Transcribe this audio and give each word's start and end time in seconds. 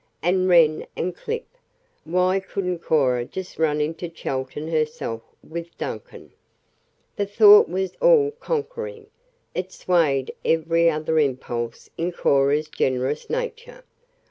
And 0.23 0.49
Wren 0.49 0.87
and 0.97 1.15
Clip. 1.15 1.45
Why 2.05 2.39
couldn't 2.39 2.79
Cora 2.79 3.23
just 3.23 3.59
run 3.59 3.79
in 3.79 3.93
to 4.01 4.09
Chelton 4.09 4.67
herself 4.69 5.21
with 5.47 5.77
Duncan? 5.77 6.33
The 7.17 7.27
thought 7.27 7.69
was 7.69 7.93
all 8.01 8.31
conquering. 8.31 9.05
It 9.53 9.71
swayed 9.71 10.33
every 10.43 10.89
other 10.89 11.19
impulse 11.19 11.91
in 11.99 12.11
Cora's 12.13 12.67
generous 12.67 13.29
nature. 13.29 13.83